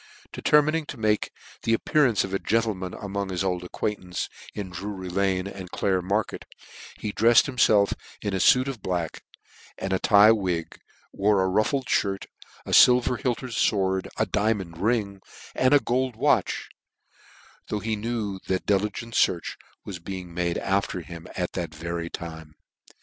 Determining 0.33 0.87
to 0.87 0.97
make 0.97 1.29
the 1.61 1.75
appearance 1.75 2.23
of 2.23 2.33
a 2.33 2.39
gentleman 2.39 2.95
among 2.95 3.29
his 3.29 3.43
old 3.43 3.63
acquaintance 3.63 4.29
in 4.55 4.71
Drury 4.71 5.09
lane 5.09 5.45
and 5.45 5.69
Clare 5.69 6.01
mar 6.01 6.23
ket, 6.23 6.45
he 6.97 7.13
drefied 7.13 7.43
himfelf 7.45 7.93
in 8.19 8.33
a 8.33 8.39
fuit 8.39 8.67
of 8.67 8.81
black 8.81 9.21
and 9.77 9.93
a 9.93 9.99
tye 9.99 10.31
wig, 10.31 10.79
wore 11.13 11.43
a 11.43 11.47
ruffled 11.47 11.85
fhirt, 11.85 12.25
a 12.65 12.71
filver 12.71 13.21
hiked 13.21 13.41
fword, 13.43 14.07
a 14.17 14.25
diamond 14.25 14.79
ring, 14.79 15.21
and 15.53 15.71
a 15.75 15.79
gold 15.79 16.15
watch; 16.15 16.69
though 17.67 17.77
he 17.77 17.95
knew 17.95 18.39
that 18.47 18.65
diligent 18.65 19.13
fearch 19.13 19.55
was 19.85 20.03
making 20.03 20.35
after 20.57 21.01
him 21.01 21.27
at 21.35 21.53
that 21.53 21.75
very 21.75 22.09
time. 22.09 22.55